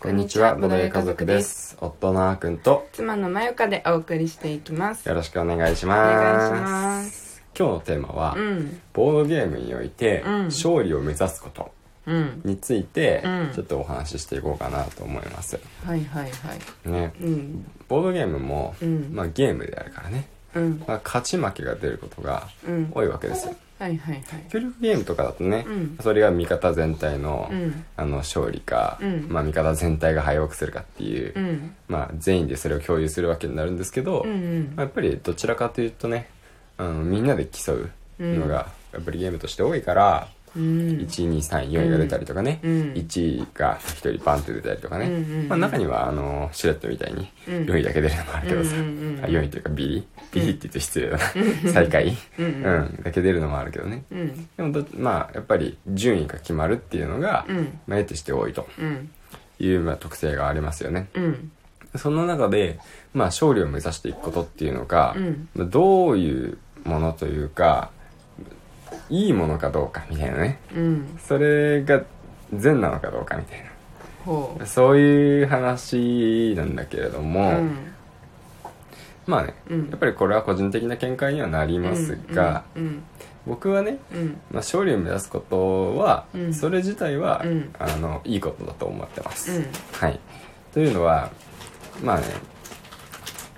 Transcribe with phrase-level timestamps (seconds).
[0.00, 1.76] こんにちは、ボドゲ家族です。
[1.80, 5.06] 夫のあーくんと妻のまゆかでお送りしていきます。
[5.06, 6.24] よろしくお願いしおます。
[6.24, 7.42] 願いします。
[7.58, 8.80] 今日のテーマは、うん。
[8.94, 10.44] ボードゲームにおいて、うん。
[10.46, 11.70] 勝利を目指すこと
[12.06, 12.40] うん。
[12.44, 13.50] について、うん。
[13.54, 15.60] ちょっとお話ししていこうかなと思います。
[15.84, 16.88] はいはいはい。
[16.90, 17.70] ね、うん。
[17.88, 19.10] ボードゲームも、うん。
[19.12, 20.82] まあ、ゲームであるからね、うん。
[20.88, 22.90] まあ、勝ち負けが出ることがうん。
[22.94, 23.54] 多いわけですよ。
[23.80, 24.22] はいはいはい。
[24.50, 25.98] 協力ゲームとかだとね、うん。
[26.02, 27.84] それが味方全体の,、うん。
[27.96, 29.26] あの勝利か、うん。
[29.30, 31.74] まあ、味方全体が敗北するかっていう、うん。
[31.88, 34.72] まあ、全員でそれを共有するわけになるんですけど、うんうん。
[34.76, 36.28] まあやっぱりどちらかというとね
[36.76, 42.92] あのみんなで競うのがやっぱりゲームとして多いから、うん1234位が出たりとかね、うん。
[42.92, 45.48] 1位が1人バンって出たりとかね、うんうんうん。
[45.48, 47.54] まあ、中にはあのシュレットみたいにうん。
[47.64, 50.06] 4位だけ出るのもあるけどさ、うんうんうんあ4位というかビリ。
[50.32, 51.24] ビリって言うと失礼だな。
[51.72, 53.02] 最下位、うんうん。
[53.02, 54.04] だけ出るのもあるけどね。
[54.10, 54.48] うん。
[54.56, 57.78] でもどまあやっぱり順位が決まるっていうのが、うん。
[57.86, 58.68] まあ、得てして多いと。
[58.78, 59.10] うん。
[59.60, 61.08] いう、まあ、特性がありますよね。
[61.14, 61.52] うん。
[61.96, 62.78] その中で、
[63.12, 65.14] まあ、勝利を目指していくことっていうのが、
[65.56, 67.90] どういうものというか
[69.08, 70.58] いいものかどうかみたいなね。
[70.74, 71.18] うん。
[71.18, 72.02] それが
[72.54, 73.70] 善なのかどうかみたい
[74.24, 77.76] ほなそういう話なんだけれどうも、うん。
[79.26, 79.88] まあね、うん。
[79.90, 83.02] やっぱりこれは個人的な見解にはなりますが、うん
[83.46, 84.26] 僕はね、うん。
[84.28, 86.54] まあ、勝利を目指すことは、うん。
[86.54, 87.74] それ自体は、うん。
[87.78, 89.66] あのいいことだと思ってます、うん。
[89.92, 90.20] はい。
[90.74, 91.30] というのは
[92.04, 92.26] まあね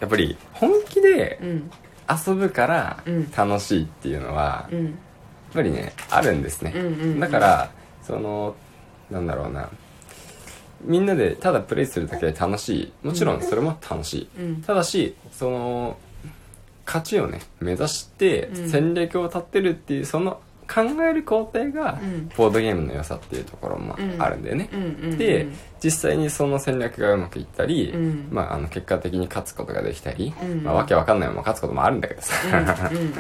[0.01, 1.71] やっぱり本気でうん。
[2.27, 3.31] 遊ぶからうん。
[3.33, 4.69] 楽しいっていうのは、
[5.53, 7.21] ぱりねあるんですね、うんうんうん。
[7.21, 7.71] だから
[8.03, 8.55] その
[9.11, 9.69] なんだろうな。
[10.85, 13.07] みんなでただプレイするだけで楽しい。
[13.07, 14.63] もちろんそれも楽しい、うん。
[14.63, 15.97] ただしその
[16.85, 18.69] 勝ちをね目指してうん。
[18.69, 22.29] 戦略を立てるっていうその考える工程がうん。
[22.37, 25.47] ボードゲームの良さっていうところもあるんだよね、うんうんで
[25.83, 28.29] 実際にその戦略がうまくいったり、うん。
[28.31, 30.63] まあ、あの結果的に勝つことができたり、うん。
[30.63, 33.13] まあ、わけわかんないまま勝つこともあるんだけどさ、うんうん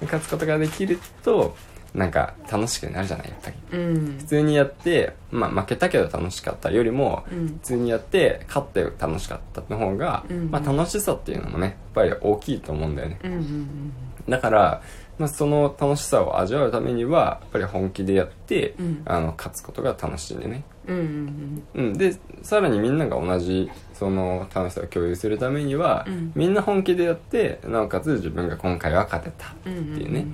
[0.02, 1.54] 勝つことができると
[1.94, 3.78] なんか楽しくなるじゃないやっぱり。
[3.78, 4.16] うん。
[4.18, 7.46] 普通にやって、まあ、負けたけど楽しかったよりも、うん。
[7.48, 10.50] 普通にやって勝って楽しかったの方が、うん。
[10.50, 13.18] まあ、楽しさっていうのもねやっぱり大きいと思うんだよね。
[13.24, 13.92] うんうん。
[14.28, 14.82] だから、
[15.20, 19.02] まあ、その楽しさを味わうためにはやっぱり本気でやって、うん。
[19.04, 20.64] あの勝つことが楽しいんでね。
[20.88, 26.32] うんうんうん、でさらにみんなが同じその楽しさを共有するためには、うん。
[26.34, 30.26] みんな本気でやってなおかつ自分が今回は勝てたっていうね、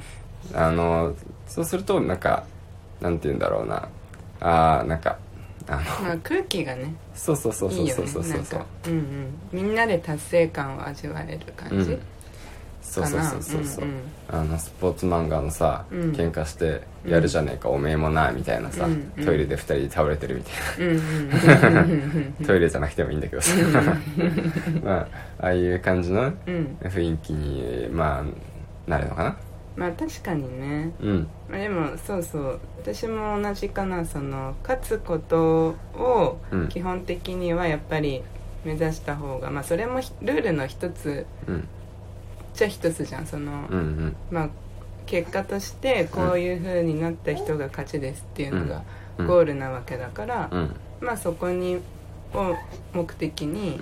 [0.55, 1.17] あの
[1.49, 2.45] そうするとなんか
[3.01, 3.89] なんて言うんだろうな。
[4.39, 5.19] あーなんか
[5.67, 8.33] あのまあ空気がねそうそうそうそうそうそうそう。
[8.33, 9.39] なんかうんうん。
[9.53, 12.01] みんなで達成感を味わえる感じ、うん
[12.87, 13.65] そうそうそうそう。
[13.65, 14.01] そううんうん。
[14.29, 16.13] あのスポーツ漫画のさ、うん。
[16.13, 19.25] 喧嘩してやるじゃねえか、おめえもなみたいなさ、うんうん。
[19.25, 20.51] トイレで二人で倒れてるみた
[20.83, 20.91] いな。
[20.91, 22.45] うんうんうん。
[22.47, 23.53] トイレじゃなくてもいいんだけどさ。
[24.83, 25.07] まあ
[25.41, 26.77] ああいう感じのうん。
[26.83, 29.37] 雰囲気にまあなるのかな？
[29.77, 30.91] まあ確かにね。
[31.03, 31.29] うん。
[31.51, 32.61] まあでもそうそう。
[32.83, 34.05] 私も同じかな。
[34.07, 36.69] その勝つことをうん。
[36.69, 38.23] 基本的にはやっぱり
[38.65, 41.25] 目指した方がまあそれもひルールの一つ
[42.57, 44.17] うんじゃ一つじゃんその、うんうん。
[44.31, 44.49] まあ
[45.05, 48.83] 結果としてこういう風になった人が勝ちですっていうのが
[49.19, 49.27] うん。
[49.27, 50.77] ゴールなわけだから、うん。
[51.01, 51.79] まあそこに
[52.35, 52.55] を
[52.93, 53.79] 目的に、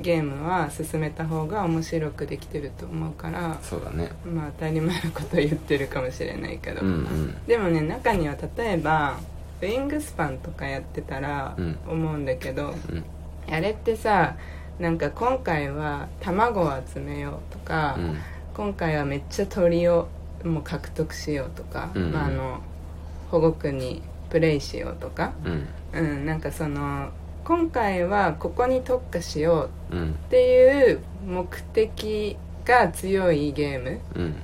[0.00, 4.10] ゲームは進めた方が面白くできてると思うからそうだね。
[4.24, 7.46] まあ当たり前のことを言ってるかもしれないけど、うんうん。
[7.46, 9.18] でもね中には例えば
[9.60, 11.78] ウィングスパンとかやってたらうん。
[11.86, 13.04] 思うんだけど、うん。
[13.52, 14.36] あれってさ
[14.82, 18.16] なんか今回は卵を集めようとか、うん。
[18.52, 20.08] 今回はめっちゃ鳥を
[20.44, 22.02] もう獲得しようとか、うん。
[22.02, 22.60] うんまあ、あの
[23.30, 25.68] 保護区にプレイしようとか、うん。
[26.00, 27.10] うん、なんかその
[27.44, 34.30] 今回はここに特化しよううんっていう目的が強いゲームうん。
[34.32, 34.34] っ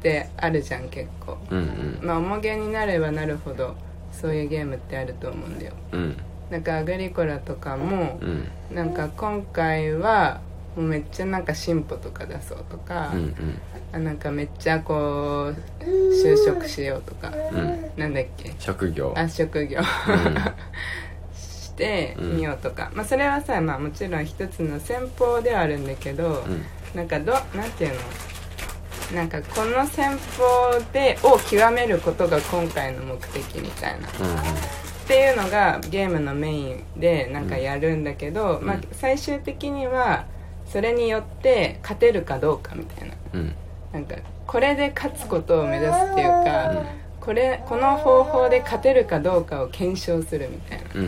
[0.00, 1.36] てあるじゃん結構。
[1.50, 1.98] うんうん。
[2.02, 3.76] まあ重げになればなるほど
[4.12, 5.74] そういうゲームってあると思うんだよ。
[5.92, 6.16] うん
[6.50, 8.48] なんかアグリコラとかもうん。
[8.74, 10.40] なんか今回は
[10.76, 13.34] もうめっちゃなんか進歩とか出そうとか、うん
[13.90, 17.58] あなんかめっちゃこう就職しようとかうん。
[17.58, 18.54] うんなんだっけ？
[18.58, 19.14] 職業。
[19.16, 19.80] あ職業。
[19.80, 19.84] うん。
[21.34, 26.64] してみようとか、まあそれはさ、まあ、もちろん一つの戦法ではあるんだけど、うん。
[26.94, 28.00] なんかどなんていうの？
[29.16, 34.08] なんかこの戦法でを極めることが今回の目的みたいな
[35.08, 38.66] っていうのがゲームのメインでなんかやるんだけど、うん。
[38.66, 40.26] まあ、最終的には
[40.66, 43.14] それによって勝てるかどうかみたいな。
[43.32, 43.54] うん。
[43.90, 44.16] なんか
[44.46, 46.84] これで勝つことを目指すっていうか、
[47.22, 50.84] これこの方法で勝てるかどうかを検証するみたいな。
[50.94, 51.04] うん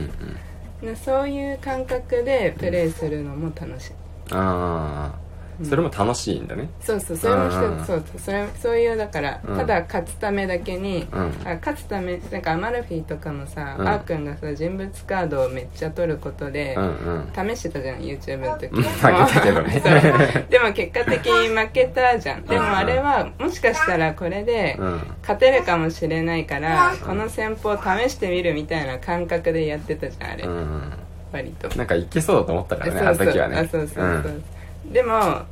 [0.83, 0.87] うん。
[0.87, 3.93] でそういう感覚でプレイするのも楽しい、
[4.31, 5.30] ああ
[5.65, 6.69] それも楽しいんだね。
[6.81, 7.85] そうそうそれも一うん。
[7.85, 9.57] つそうそれそういうだから、うん。
[9.57, 11.21] ただ勝つためだけに、うん。
[11.45, 13.89] あ勝つためなんかアマルフィとかもさ、うん。
[13.89, 17.55] あーくんがさ人物カードをめっちゃ取ることで、うんうん。
[17.55, 18.73] 試してたじゃん YouTube の時。
[18.73, 18.83] うん。
[18.83, 19.83] 負けたけどね。
[19.83, 20.45] そう。
[20.49, 22.43] でも結果的に負けたじゃん。
[22.45, 25.01] でもあれはもしかしたらこれでうん。
[25.23, 30.93] 勝てるかもしれないからこの戦法を試してみるみたいな感覚でやってたじゃんあれ、うん
[31.33, 31.69] 割と。
[31.77, 33.23] なんかいけそうだと思ったからねそうそう。
[33.23, 33.57] あの時はね。
[33.59, 34.43] あそうそうそう、
[34.85, 35.43] でも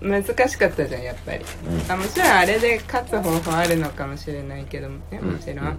[0.00, 1.92] 難しかったじゃんやっぱり、うん。
[1.92, 5.32] あもちろんあれで勝つ方法あるのかもしれないけどもねうん。
[5.32, 5.78] もちろん、うん。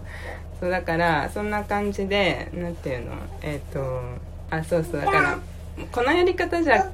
[0.60, 3.16] そうだからそんな感じでなんていうの？
[3.42, 4.02] えっ、と
[4.50, 5.40] あそうそうだから
[5.92, 6.92] このやり方じゃ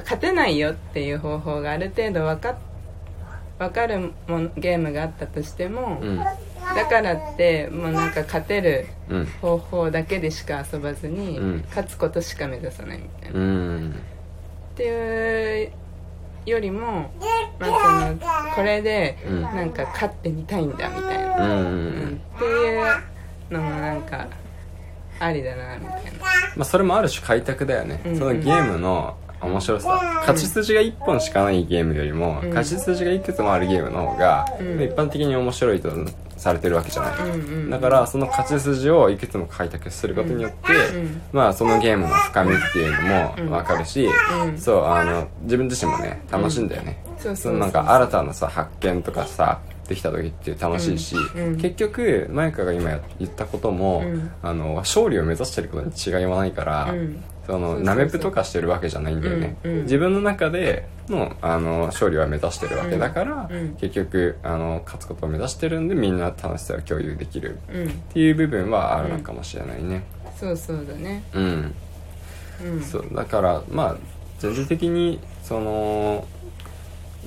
[0.00, 2.56] 勝てないよっていう方法がある程度分かっ
[3.58, 6.16] 分かるもんゲームがあったとしても、うん。
[6.18, 9.26] だからってもうなんか勝てるうん。
[9.40, 11.64] 方法だけでしか遊ばずに、うん。
[11.68, 13.42] 勝つことしか目指さないみたいな、う
[14.76, 15.72] っんていう
[16.44, 17.10] よりも、
[17.58, 19.42] まあ、そのこれでうん。
[19.42, 22.20] なんか勝ってみたいんだみたいな、うんううんん。
[22.36, 22.86] っていう
[23.50, 24.26] のもなんか
[25.18, 26.10] ありだなみたいな。
[26.56, 28.00] まあそれもある種開拓だよね。
[28.04, 28.18] うん。
[28.18, 30.00] そのゲームの面白さ。
[30.20, 32.48] 勝ち筋が1本しかないゲームよりもうん。
[32.50, 34.82] 勝ち筋がいくつもあるゲームの方がうん。
[34.82, 35.90] 一般的に面白いと
[36.36, 37.18] されてるわけじゃない。
[37.18, 41.22] うんうんだからその勝ち筋をいくつも開拓することによって、うん。
[41.32, 42.92] まあそのゲームの深みっていう
[43.36, 44.08] のも分かるし、
[44.44, 44.58] うん。
[44.58, 47.02] そうあの自分自身もね楽しいんだよね、
[47.58, 51.46] なんか新たなさ発見とかさできた時って楽しいし、うん。
[51.46, 51.56] うん。
[51.56, 54.30] 結局マイカが今や言ったことも、うん。
[54.42, 59.82] あの勝利を目指してることに違いはないから、うんそのなめぷとかしてるわけじゃないんだよね、うんうん。
[59.82, 63.76] 自分の中でのあの勝利は目指してるわけだから、うんうん。
[63.76, 67.58] 結局あの勝つことを目指してるんでみんな楽しさを共有できる。
[67.72, 67.88] うん。
[67.88, 70.02] っていう部分はあるのかもしれないね。
[70.36, 71.22] そうそうだね。
[71.32, 71.74] うん、
[72.64, 72.82] うん。
[72.82, 73.96] そうだからまあ
[74.40, 76.26] 全体的にその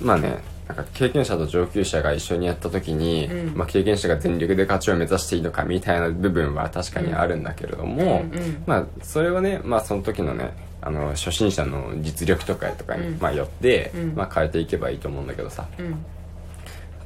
[0.02, 0.38] まあね
[0.70, 3.58] なんか経験者と上級者が一緒にやった時に、うん。
[3.58, 8.64] まあ、経験者が全力で勝ちを目指していいのかみたいな部分は確かにあるんだけれども、うんうん。
[8.68, 13.20] まあそれはね、まあ、その時のねあの初心者の実力とかとかに、うん。
[13.20, 14.14] まあ、よって、うん。
[14.16, 15.68] まあ、変えていけばいいと思うんだけどさ。
[15.80, 16.06] うん。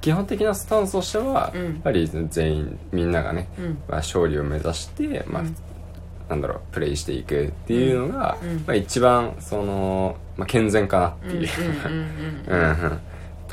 [0.01, 1.63] 基本的なスタンスとしては、うん。
[1.63, 3.65] やっぱり全員みんながね、うん。
[3.87, 5.55] まあ、勝利を目指して、まあうん。
[6.29, 8.63] なんだろうプレイしていくっていうのが、うん。
[8.67, 11.47] まあ、一番その、まあ、健全かなっていう、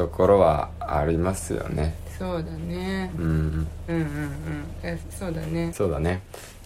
[0.00, 1.94] ところはありますよね。
[2.18, 3.12] そうだね。
[3.18, 3.24] うん。
[3.24, 4.06] うんうんうん。
[4.82, 5.72] えそうだね。
[5.74, 6.22] そうだね。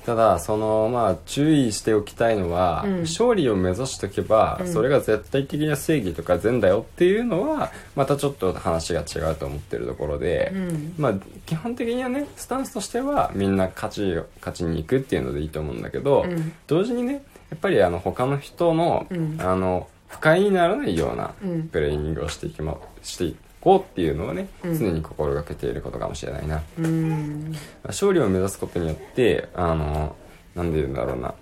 [0.06, 3.00] ただそのまあ注意しておきたいのは、うん。
[3.00, 4.72] 勝利を目指しておけば、うん。
[4.72, 10.94] それが絶対的な正義とか善だよっていうのはまたちょっと話が違うと思ってるところで、うん。
[10.96, 11.14] まあ
[11.44, 16.52] 基本的にはねスタンスとしてはみんな勝ちを勝ちに行くっていうのでいいと思うんだけど、うん。
[16.68, 17.14] 同時にね
[17.50, 19.36] やっぱりあの他の人の,、うん。
[19.40, 21.68] あの不快にならないようなうん。
[21.68, 24.78] プレイングをしていきましていこうっていうのはね、うん。
[24.78, 26.62] 常に心がけていることかもしれないな。
[26.78, 27.52] うん。
[27.84, 30.14] 勝利を目指すことによってあの
[30.54, 31.34] なんで言うんだろうな。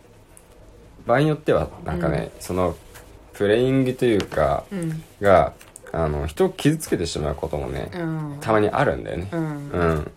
[1.07, 2.77] 場合によってはなんかね、その
[3.35, 5.03] プレイングというかうん。
[5.21, 5.53] が
[5.93, 8.39] あの人を傷つけてしまうこともね、うん。
[8.41, 9.29] たまにあるんだよね。
[9.33, 9.71] うん。
[9.71, 10.11] うん。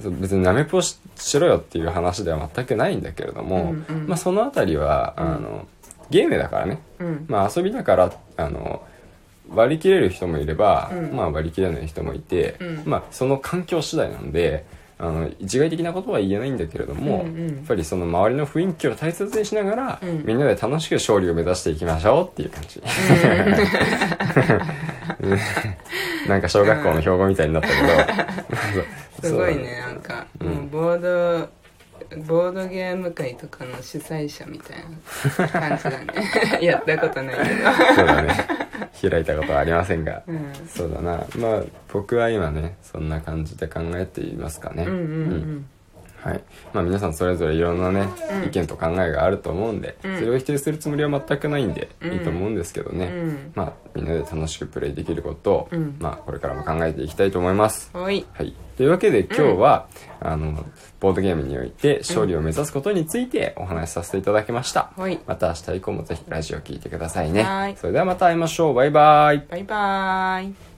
[0.00, 4.06] そう別になめぽししろよっていう話では全くないんだけれども、うんうん。
[4.06, 5.66] まあ、そのあたりは、あの
[6.10, 7.24] ゲームだからね、うん。
[7.28, 8.82] まあ、遊びだからあの
[9.48, 11.12] 割り切れる人もいれば、うん。
[11.16, 12.82] まあ、割り切れない人もいて、うん。
[12.84, 14.66] まあ、その環境次第なんで
[14.98, 17.56] あの一概的なことは言えないんだけれども、うんうん。
[17.56, 20.24] やっぱりその周りの雰囲気を大切にしながら、うん。
[20.26, 22.82] みんなで楽しく勝利を目指していきましょうっていう感じ、
[26.28, 27.80] なんか小学校の標語みたいになったけど。
[29.28, 30.48] すごいねなんか、うん。
[30.48, 31.48] もうボード
[32.26, 34.78] ボードゲーム会とかの主催者みたい
[35.38, 36.06] な感じだね。
[36.60, 38.34] やったことないけそうだね。
[39.08, 41.24] 開いたことはありませんが、ど、 うん、そうだな。
[41.36, 41.62] まあ
[41.92, 44.84] 僕は今ねそんな感じで考えていますかね。
[44.84, 44.98] うんうん。
[44.98, 45.04] う
[45.36, 45.66] ん
[46.22, 46.42] はい。
[46.72, 48.48] まあ皆さんそれぞれいろんなね、うん。
[48.48, 50.18] 意見と考えがあると思うんで、うん。
[50.18, 52.12] それを否定するつもりは全くないんで、うん。
[52.12, 53.52] いいと思うんですけどね、うん。
[53.54, 55.96] まあみんなで楽しくプレイできることを、うん。
[55.98, 57.90] まあこれからも考えていきたいと思います。
[57.94, 58.26] おい。
[58.32, 58.54] はい。
[58.76, 59.88] というわけで今日は、
[60.20, 60.64] あの、
[61.00, 64.90] ボードゲームにおいて勝利を目指すことについてお話しさせていただきました。
[64.96, 65.20] はい。
[65.26, 67.42] また明日以降もぜひラジオ聞いてくださいね。
[67.42, 67.76] はい。
[67.76, 68.74] それではまた会いましょう。
[68.74, 69.46] バイバイ。
[69.50, 70.69] バイバーイ